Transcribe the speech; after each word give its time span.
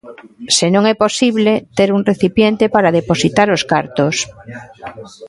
Se 0.57 0.67
non 0.73 0.83
é 0.93 0.95
posible, 1.05 1.51
ter 1.77 1.89
un 1.97 2.01
recipiente 2.11 2.65
para 2.75 2.95
depositar 2.99 3.47
os 3.55 3.63
cartos. 3.71 4.15